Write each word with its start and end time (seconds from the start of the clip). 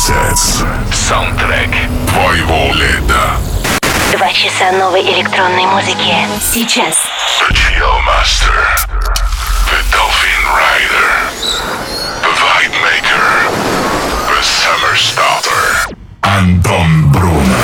Sets. 0.00 0.64
Саундтрек 0.94 1.68
твоего 2.08 2.72
лета. 2.72 3.36
Два 4.16 4.32
часа 4.32 4.72
новой 4.72 5.02
электронной 5.02 5.66
музыки. 5.66 6.16
Сейчас. 6.40 6.96
The 7.38 7.52
Chill 7.52 8.00
Master. 8.06 8.64
The 9.68 9.78
Dolphin 9.92 10.42
Rider. 10.56 11.10
The 12.22 12.32
Vibe 12.32 12.76
Maker. 12.80 13.28
The 14.26 14.42
Summer 14.42 14.96
Starter. 14.96 15.94
Антон 16.22 17.12
Брунер. 17.12 17.59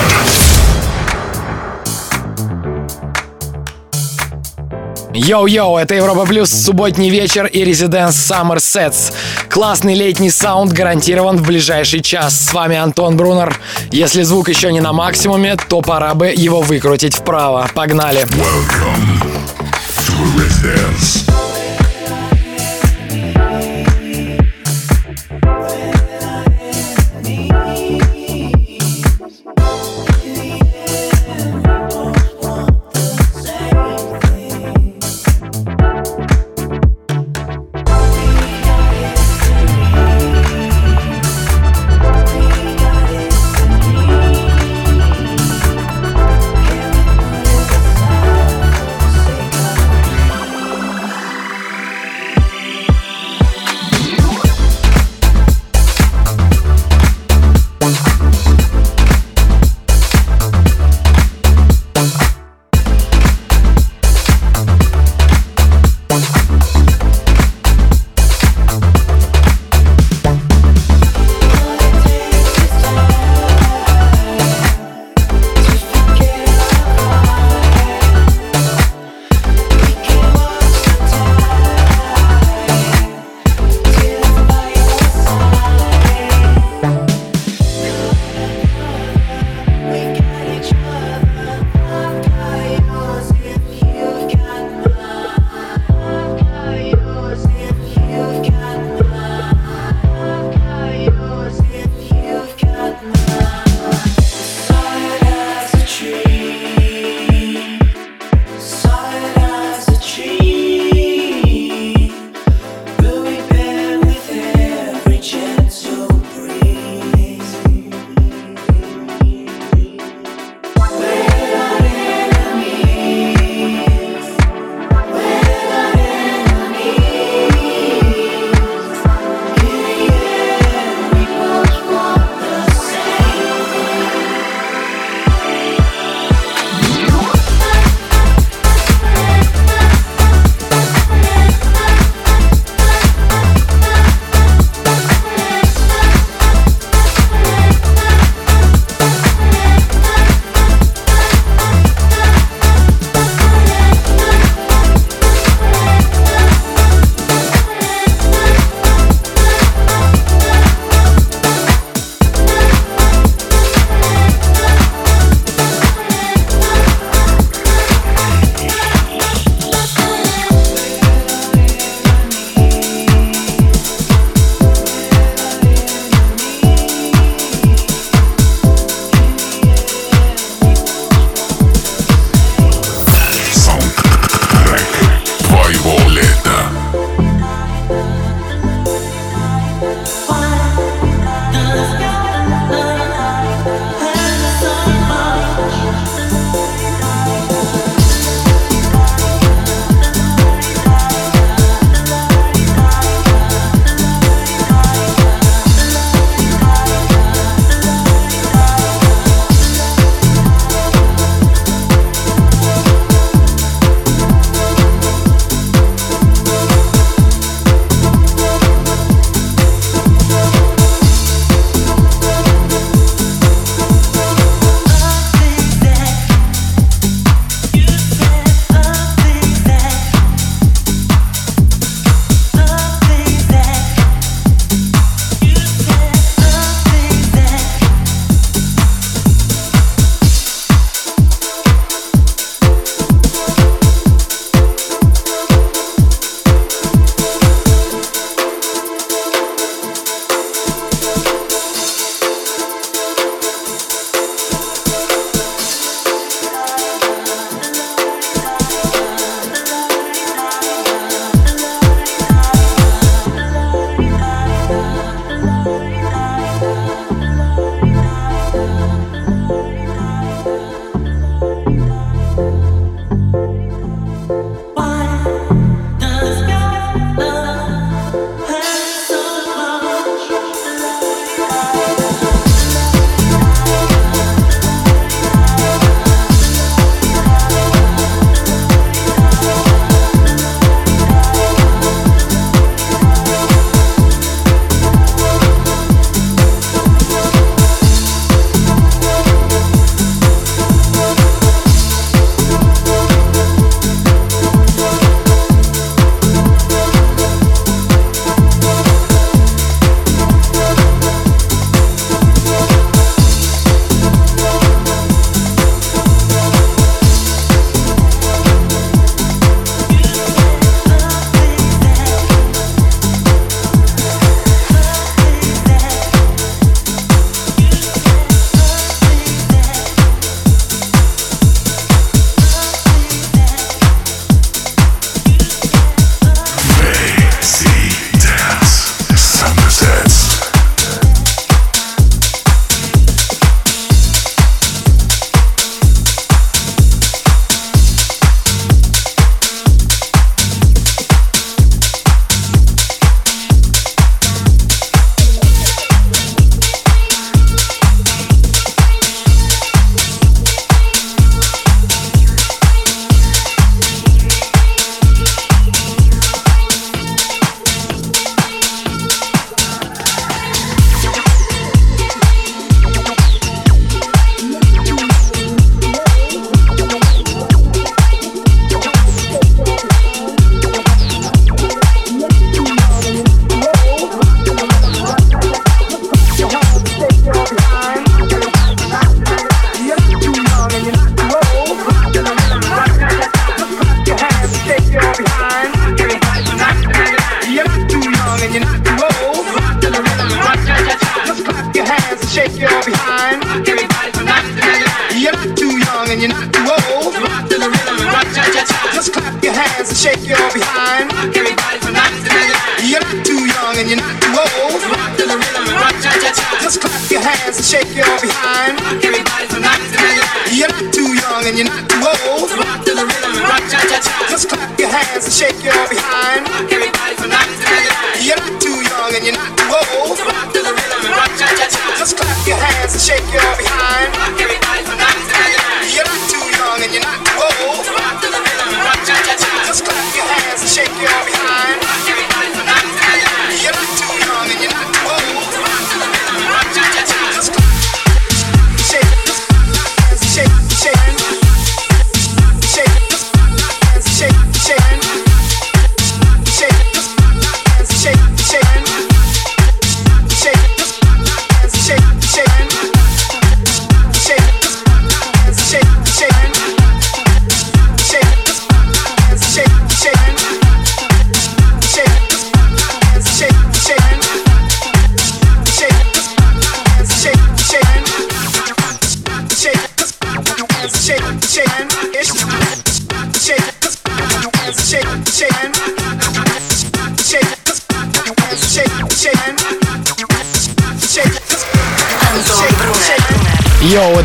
Йоу-йоу, 5.17 5.79
это 5.79 5.95
Европа 5.95 6.27
Плюс, 6.27 6.51
субботний 6.51 7.09
вечер 7.09 7.47
и 7.47 7.65
Residence 7.65 8.11
Summer 8.11 8.57
Sets. 8.57 9.15
Классный 9.49 9.95
летний 9.95 10.31
саунд 10.31 10.73
гарантирован 10.73 11.39
в 11.39 11.47
ближайший 11.47 12.03
час. 12.03 12.39
С 12.39 12.53
вами 12.53 12.77
Антон 12.77 13.17
Брунер. 13.17 13.59
Если 13.91 14.23
звук 14.23 14.51
еще 14.51 14.71
не 14.73 14.81
на 14.81 14.93
максимуме, 14.93 15.57
то 15.69 15.81
пора 15.81 16.15
бы 16.15 16.27
его 16.27 16.61
выкрутить 16.61 17.15
вправо. 17.15 17.71
Погнали. 17.75 18.25
Welcome 18.25 19.23
to. 19.23 19.37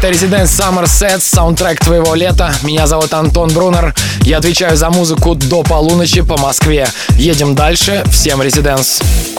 Это 0.01 0.13
Residence 0.13 0.45
Summer 0.45 0.85
Set, 0.85 1.19
саундтрек 1.19 1.79
твоего 1.79 2.15
лета. 2.15 2.51
Меня 2.63 2.87
зовут 2.87 3.13
Антон 3.13 3.49
Брунер. 3.53 3.93
Я 4.23 4.39
отвечаю 4.39 4.75
за 4.75 4.89
музыку 4.89 5.35
до 5.35 5.61
полуночи 5.61 6.23
по 6.23 6.37
Москве. 6.37 6.87
Едем 7.17 7.53
дальше. 7.53 8.03
Всем 8.09 8.41
Residence. 8.41 9.30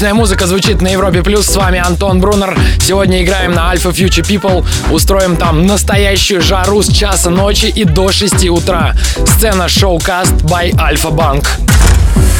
Отличная 0.00 0.18
музыка 0.18 0.46
звучит 0.46 0.80
на 0.80 0.88
Европе 0.88 1.22
Плюс. 1.22 1.44
С 1.44 1.54
вами 1.56 1.78
Антон 1.78 2.20
Брунер. 2.20 2.58
Сегодня 2.80 3.22
играем 3.22 3.52
на 3.52 3.70
Alpha 3.70 3.92
Future 3.92 4.26
People. 4.26 4.66
Устроим 4.90 5.36
там 5.36 5.66
настоящую 5.66 6.40
жару 6.40 6.82
с 6.82 6.88
часа 6.88 7.28
ночи 7.28 7.66
и 7.66 7.84
до 7.84 8.10
6 8.10 8.48
утра. 8.48 8.94
Сцена 9.26 9.68
шоу-каст 9.68 10.32
by 10.44 10.70
Alpha 10.70 11.10
Bank. 11.10 11.46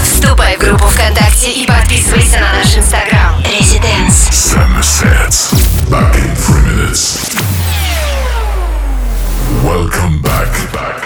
Вступай 0.02 0.56
в 0.56 0.60
группу 0.60 0.86
ВКонтакте 0.86 1.52
и 1.52 1.66
подписывайся 1.66 2.40
на 2.40 2.50
наш 2.54 2.74
Инстаграм. 2.74 3.38
Residence. 3.42 4.30
Summer 4.30 4.80
sets. 4.80 5.52
Back 5.90 6.16
in 6.16 6.34
three 6.36 6.62
minutes. 6.64 7.36
Welcome 9.62 10.22
back, 10.22 10.48
back, 10.72 10.99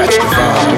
catch 0.00 0.16
the 0.16 0.22
vibe. 0.22 0.70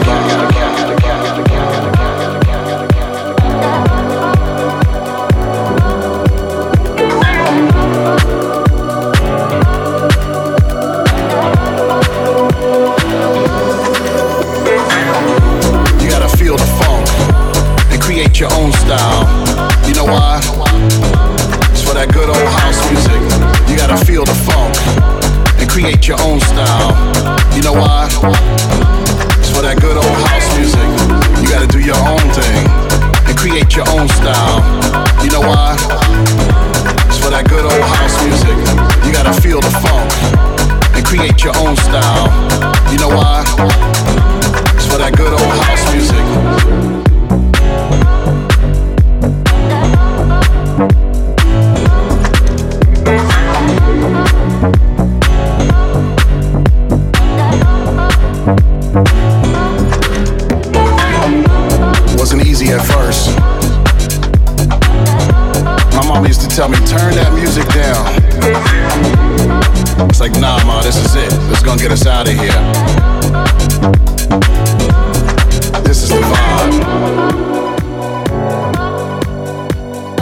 You 16.00 16.10
gotta 16.10 16.36
feel 16.36 16.56
the 16.56 16.66
funk 16.78 17.06
and 17.92 18.02
create 18.02 18.40
your 18.40 18.52
own 18.54 18.72
style. 18.72 19.22
You 19.86 19.94
know 19.94 20.04
why? 20.04 20.40
It's 21.70 21.82
for 21.82 21.94
that 21.94 22.10
good 22.12 22.28
old 22.28 22.48
house 22.58 22.90
music. 22.90 23.22
You 23.70 23.76
gotta 23.76 24.04
feel 24.04 24.24
the 24.24 24.34
funk 24.34 24.74
and 25.60 25.70
create 25.70 26.08
your 26.08 26.20
own 26.22 26.40
style. 26.40 27.22
You 27.54 27.62
know 27.62 27.72
why? 27.74 29.01
For 29.50 29.60
that 29.62 29.78
good 29.80 29.96
old 29.96 30.18
house 30.26 30.48
music. 30.56 30.88
You 31.42 31.48
gotta 31.50 31.66
do 31.66 31.80
your 31.80 31.98
own 32.06 32.22
thing 32.30 32.66
and 33.26 33.36
create 33.36 33.74
your 33.74 33.88
own 33.90 34.08
style. 34.08 34.62
You 35.22 35.30
know 35.30 35.40
why? 35.40 35.74
It's 37.06 37.18
for 37.18 37.30
that 37.30 37.46
good 37.48 37.64
old 37.64 37.84
house 37.98 38.16
music. 38.24 38.56
You 39.06 39.12
gotta 39.12 39.34
feel 39.40 39.60
the 39.60 39.70
funk 39.82 40.10
and 40.94 41.04
create 41.04 41.42
your 41.44 41.56
own 41.58 41.76
style. 41.76 42.30
You 42.90 42.98
know 42.98 43.08
why? 43.08 43.44
It's 44.74 44.86
for 44.86 44.98
that 44.98 45.14
good 45.16 45.32
old 45.32 45.52
house 45.62 45.84
music. 45.92 47.01
Out 72.22 72.28
of 72.28 72.38
here. 72.38 72.52
This 75.82 76.02
is 76.04 76.08
the 76.10 76.20
vibe. 76.20 76.74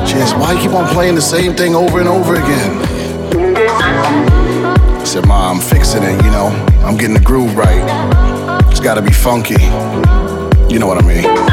Cheers, 0.08 0.32
why 0.34 0.52
you 0.52 0.60
keep 0.60 0.72
on 0.72 0.86
playing 0.94 1.14
the 1.14 1.20
same 1.20 1.54
thing 1.54 1.74
over 1.74 2.00
and 2.00 2.08
over 2.08 2.36
again? 2.36 2.80
I 4.98 5.04
said, 5.04 5.26
Ma, 5.26 5.50
I'm 5.50 5.60
fixing 5.60 6.02
it, 6.02 6.24
you 6.24 6.30
know. 6.30 6.48
I'm 6.84 6.96
getting 6.96 7.14
the 7.14 7.20
groove 7.20 7.54
right. 7.54 7.84
It's 8.70 8.80
gotta 8.80 9.02
be 9.02 9.12
funky. 9.12 9.62
You 10.72 10.78
know 10.78 10.86
what 10.86 11.02
I 11.02 11.06
mean. 11.06 11.49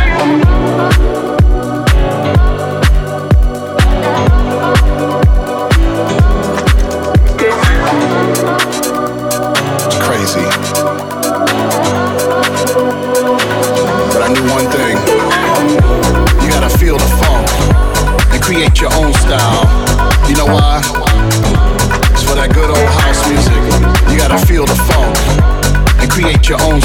Your 26.50 26.62
own 26.62 26.80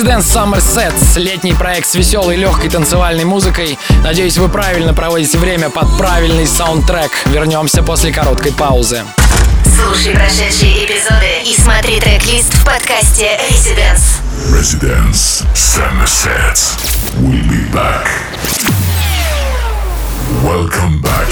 Residence 0.00 0.32
Summer 0.32 0.60
Sets, 0.60 1.18
летний 1.18 1.52
проект 1.52 1.86
с 1.86 1.94
веселой, 1.94 2.36
легкой 2.36 2.70
танцевальной 2.70 3.24
музыкой. 3.24 3.78
Надеюсь, 4.02 4.38
вы 4.38 4.48
правильно 4.48 4.94
проводите 4.94 5.36
время 5.36 5.68
под 5.68 5.94
правильный 5.98 6.46
саундтрек. 6.46 7.10
Вернемся 7.26 7.82
после 7.82 8.10
короткой 8.10 8.52
паузы. 8.52 9.04
Слушай 9.66 10.14
прошедшие 10.14 10.86
эпизоды 10.86 11.42
и 11.44 11.54
смотри 11.54 12.00
трек-лист 12.00 12.54
в 12.54 12.64
подкасте 12.64 13.38
Residence. 13.50 14.22
Residence 14.50 15.44
Summer 15.52 16.06
Sets. 16.06 16.78
We'll 17.18 17.46
be 17.50 17.70
back. 17.70 18.08
Welcome 20.42 21.02
back. 21.02 21.28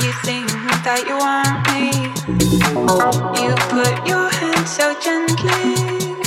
You 0.00 0.12
think 0.22 0.48
that 0.84 1.04
you 1.08 1.18
want 1.18 1.66
me. 1.74 1.97
You 2.50 3.54
put 3.68 4.06
your 4.06 4.30
hand 4.30 4.66
so 4.66 4.94
gently 5.00 5.74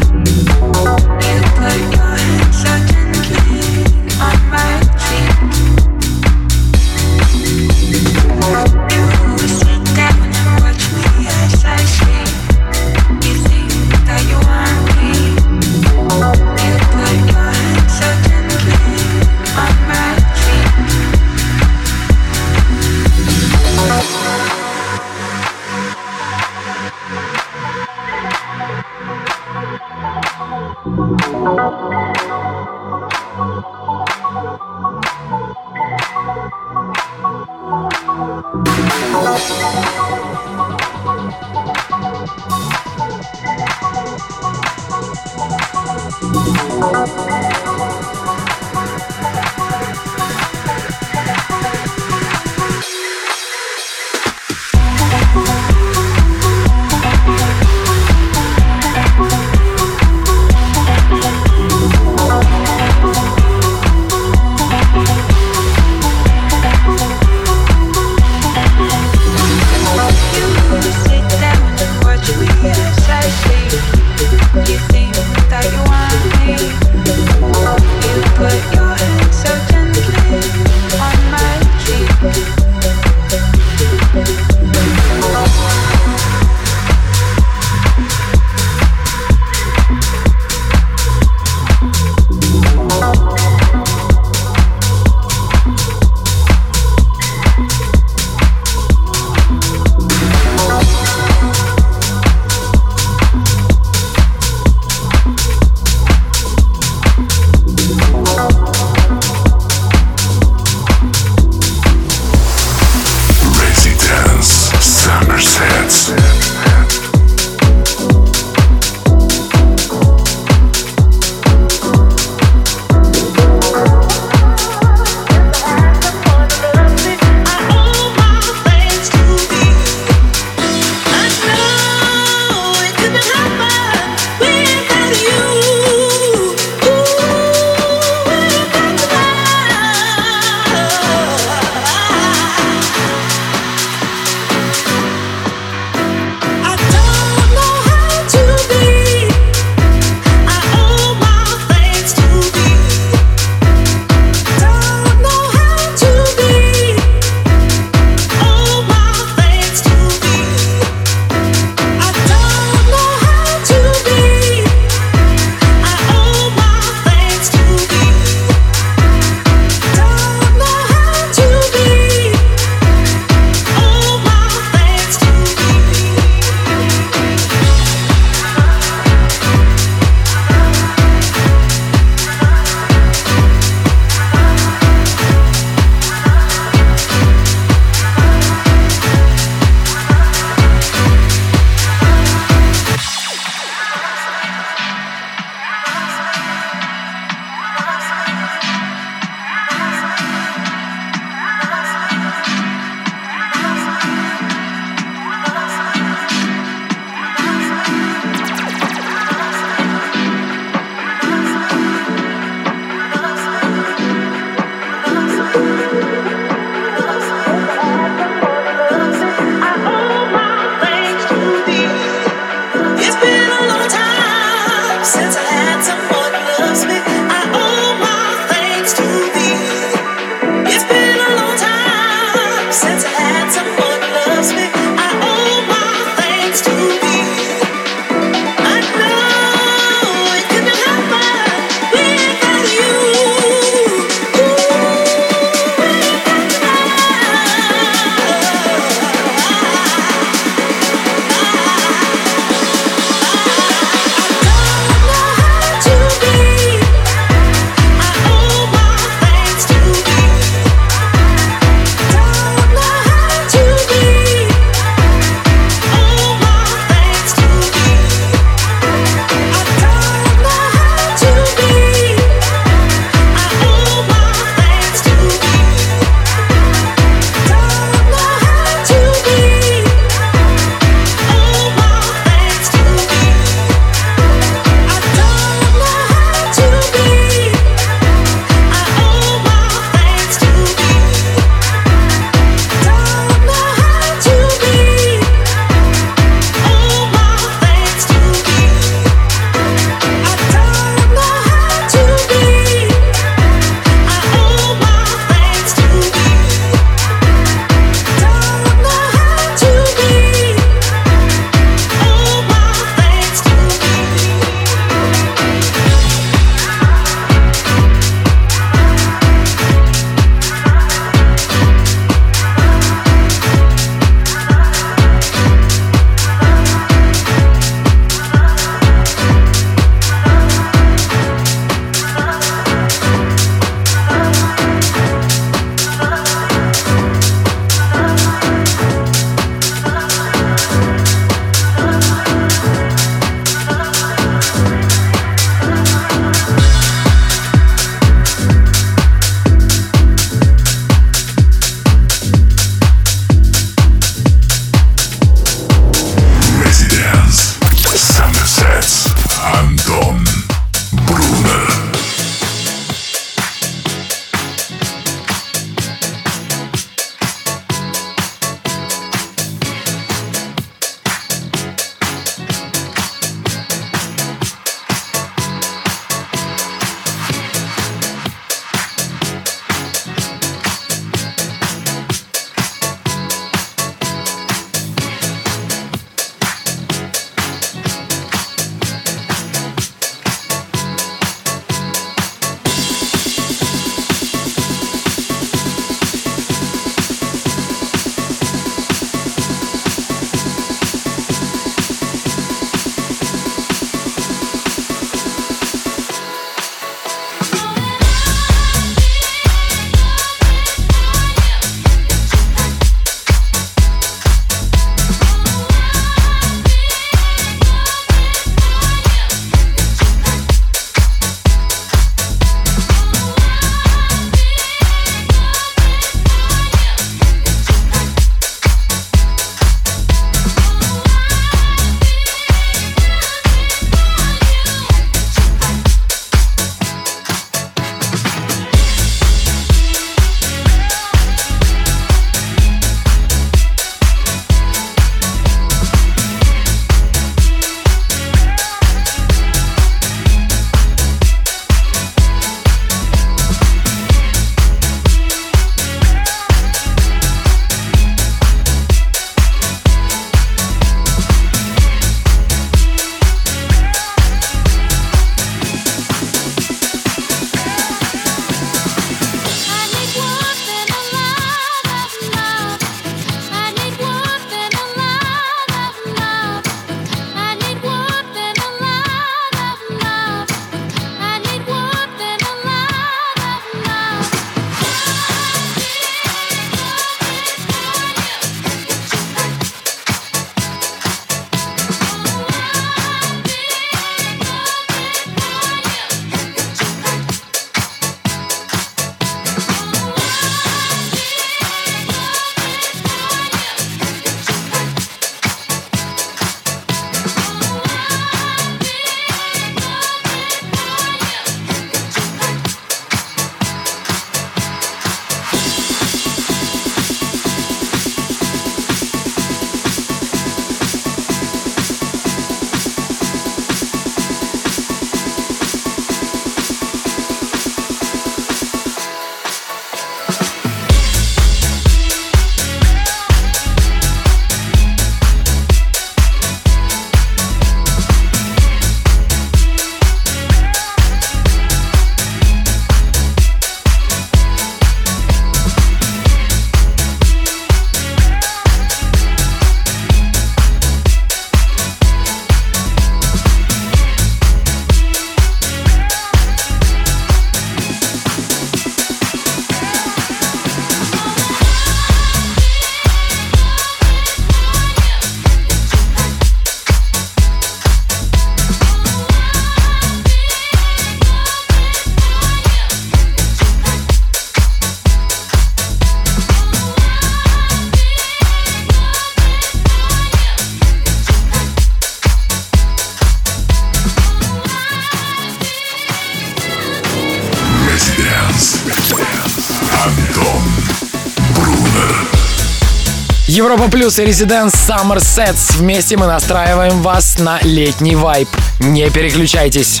Плюс 593.90 594.18
и 594.20 594.24
Residents 594.24 594.72
Summer 594.72 595.16
Sets. 595.16 595.76
Вместе 595.76 596.16
мы 596.16 596.26
настраиваем 596.26 597.02
вас 597.02 597.38
на 597.38 597.58
летний 597.62 598.14
вайб. 598.14 598.48
Не 598.78 599.10
переключайтесь. 599.10 600.00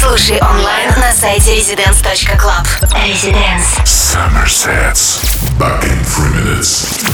Слушай 0.00 0.40
онлайн 0.40 0.90
на 0.96 1.12
сайте 1.12 1.56
residence.club. 1.58 2.66
Residence. 2.92 3.84
Summer 3.84 4.46
Sets. 4.46 5.20
Back 5.58 5.82
in 5.84 5.98
three 6.04 6.32
minutes. 6.44 7.04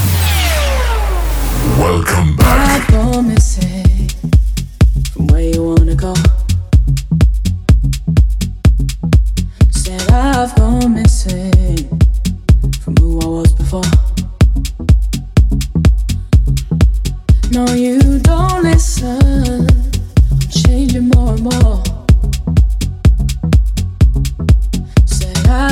Welcome 1.79 2.37
back. 2.37 2.69
I 2.69 2.81
promise 2.89 3.50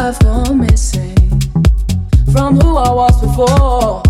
I've 0.09 0.19
gone 0.21 0.61
missing 0.61 1.15
from 2.33 2.59
who 2.59 2.77
I 2.79 2.91
was 2.91 3.21
before. 3.21 4.08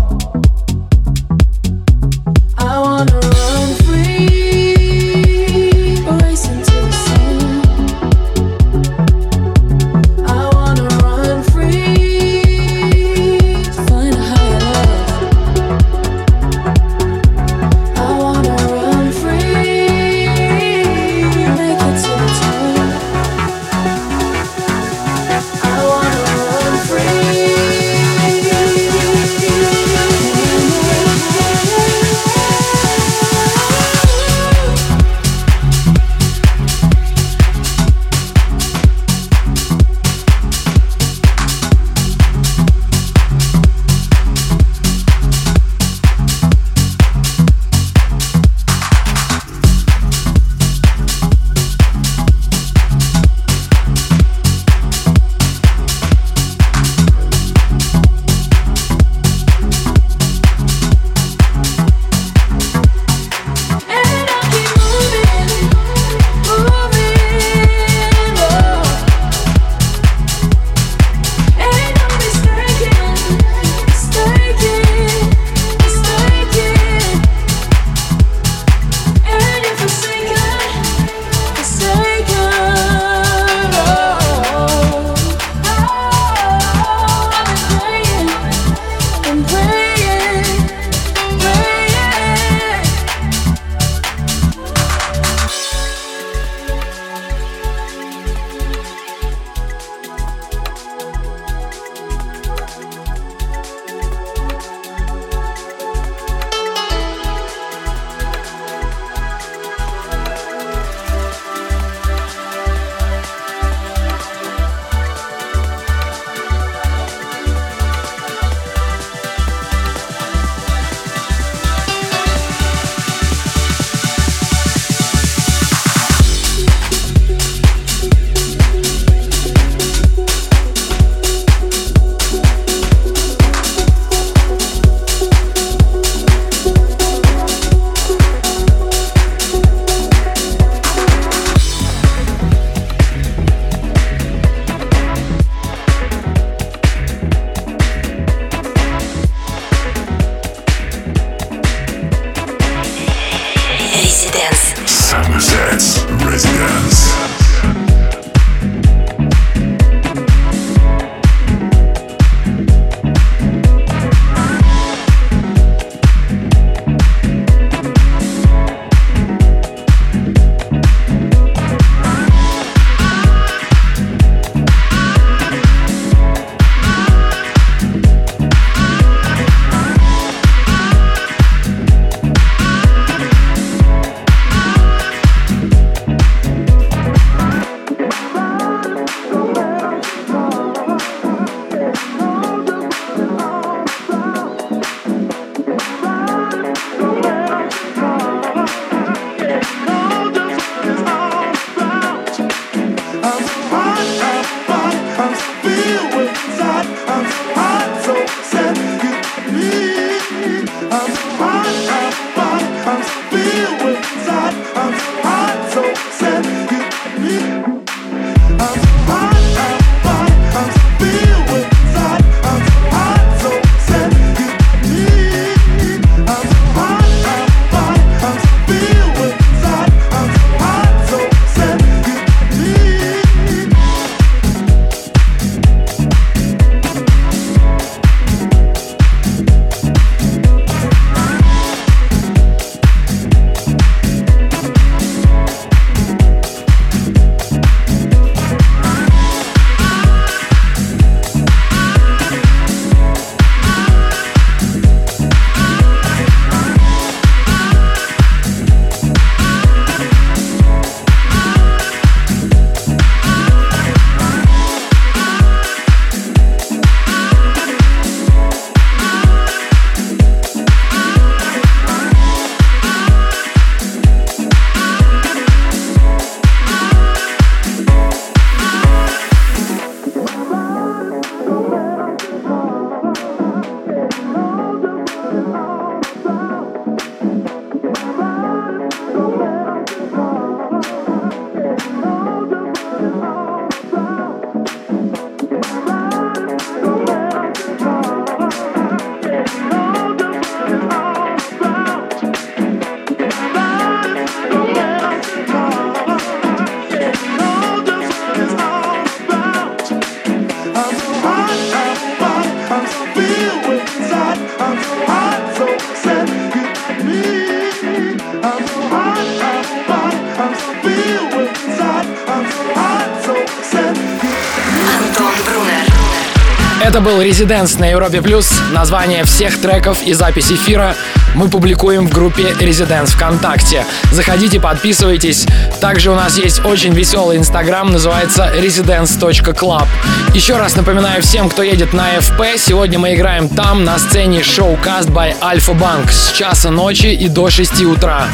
Был 327.09 327.21
Резиденс 327.21 327.79
на 327.79 327.85
Европе 327.85 328.21
Плюс. 328.21 328.51
Название 328.71 329.23
всех 329.23 329.59
треков 329.59 330.03
и 330.03 330.13
запись 330.13 330.51
эфира 330.51 330.95
мы 331.33 331.47
публикуем 331.49 332.07
в 332.07 332.11
группе 332.11 332.53
Резиденс 332.59 333.11
ВКонтакте. 333.11 333.83
Заходите, 334.11 334.59
подписывайтесь. 334.59 335.47
Также 335.81 336.11
у 336.11 336.15
нас 336.15 336.37
есть 336.37 336.63
очень 336.65 336.93
веселый 336.93 337.37
инстаграм, 337.37 337.89
называется 337.91 338.51
residence.club. 338.55 339.87
Еще 340.35 340.57
раз 340.57 340.75
напоминаю 340.75 341.23
всем, 341.23 341.49
кто 341.49 341.63
едет 341.63 341.93
на 341.93 342.15
FP, 342.17 342.57
сегодня 342.57 342.99
мы 342.99 343.15
играем 343.15 343.49
там 343.49 343.83
на 343.83 343.97
сцене 343.97 344.43
шоу 344.43 344.77
Cast 344.83 345.11
by 345.11 345.33
Alpha 345.41 345.75
Bank 345.75 346.11
с 346.11 346.31
часа 346.31 346.69
ночи 346.69 347.07
и 347.07 347.27
до 347.27 347.49
6 347.49 347.85
утра. 347.85 348.25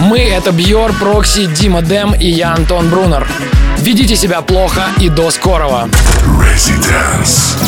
Мы— 0.00 0.18
это 0.20 0.50
Бьор, 0.50 0.92
Прокси, 0.94 1.46
Дима 1.46 1.82
Дэм 1.82 2.14
и 2.14 2.28
я, 2.28 2.54
Антон 2.54 2.88
Брунер. 2.88 3.28
Ведите 3.84 4.16
себя 4.16 4.40
плохо 4.40 4.82
и 4.98 5.10
до 5.10 5.30
скорого. 5.30 5.90
Residence. 6.40 7.58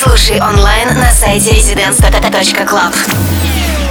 Слушай 0.00 0.40
онлайн 0.40 1.00
на 1.00 1.10
сайте 1.10 1.50
residence.club. 1.50 3.81